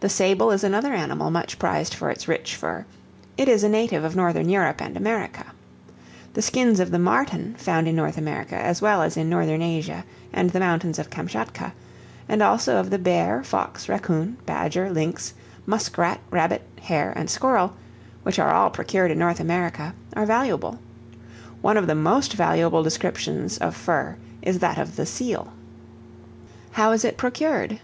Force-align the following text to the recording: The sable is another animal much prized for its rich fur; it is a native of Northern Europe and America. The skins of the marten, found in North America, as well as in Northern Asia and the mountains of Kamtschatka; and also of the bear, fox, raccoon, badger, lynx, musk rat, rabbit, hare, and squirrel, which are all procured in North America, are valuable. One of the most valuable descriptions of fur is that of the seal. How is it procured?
The 0.00 0.10
sable 0.10 0.50
is 0.50 0.62
another 0.62 0.92
animal 0.92 1.30
much 1.30 1.58
prized 1.58 1.94
for 1.94 2.10
its 2.10 2.28
rich 2.28 2.54
fur; 2.54 2.84
it 3.38 3.48
is 3.48 3.64
a 3.64 3.68
native 3.70 4.04
of 4.04 4.14
Northern 4.14 4.50
Europe 4.50 4.82
and 4.82 4.94
America. 4.94 5.52
The 6.34 6.42
skins 6.42 6.80
of 6.80 6.90
the 6.90 6.98
marten, 6.98 7.54
found 7.56 7.88
in 7.88 7.96
North 7.96 8.18
America, 8.18 8.56
as 8.56 8.82
well 8.82 9.00
as 9.00 9.16
in 9.16 9.30
Northern 9.30 9.62
Asia 9.62 10.04
and 10.34 10.50
the 10.50 10.60
mountains 10.60 10.98
of 10.98 11.08
Kamtschatka; 11.08 11.72
and 12.28 12.42
also 12.42 12.76
of 12.76 12.90
the 12.90 12.98
bear, 12.98 13.42
fox, 13.42 13.88
raccoon, 13.88 14.36
badger, 14.44 14.90
lynx, 14.90 15.32
musk 15.64 15.96
rat, 15.96 16.20
rabbit, 16.30 16.60
hare, 16.82 17.14
and 17.16 17.30
squirrel, 17.30 17.72
which 18.24 18.38
are 18.38 18.52
all 18.52 18.68
procured 18.68 19.10
in 19.10 19.18
North 19.18 19.40
America, 19.40 19.94
are 20.14 20.26
valuable. 20.26 20.78
One 21.62 21.78
of 21.78 21.86
the 21.86 21.94
most 21.94 22.34
valuable 22.34 22.82
descriptions 22.82 23.56
of 23.56 23.74
fur 23.74 24.16
is 24.42 24.58
that 24.58 24.76
of 24.76 24.96
the 24.96 25.06
seal. 25.06 25.54
How 26.72 26.92
is 26.92 27.02
it 27.02 27.16
procured? 27.16 27.80